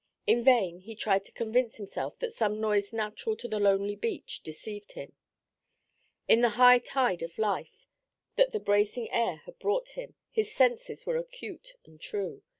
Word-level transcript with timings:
In 0.25 0.43
vain 0.43 0.79
he 0.79 0.95
tried 0.95 1.23
to 1.25 1.31
convince 1.31 1.75
himself 1.77 2.17
that 2.17 2.33
some 2.33 2.59
noise 2.59 2.91
natural 2.91 3.35
to 3.37 3.47
the 3.47 3.59
lonely 3.59 3.95
beach 3.95 4.41
deceived 4.41 4.93
him. 4.93 5.13
In 6.27 6.41
the 6.41 6.49
high 6.57 6.79
tide 6.79 7.21
of 7.21 7.37
life 7.37 7.85
that 8.35 8.51
the 8.51 8.59
bracing 8.59 9.11
air 9.11 9.43
had 9.45 9.59
brought 9.59 9.89
him, 9.89 10.15
his 10.31 10.51
senses 10.51 11.05
were 11.05 11.17
acute 11.17 11.75
and 11.85 12.01
true. 12.01 12.41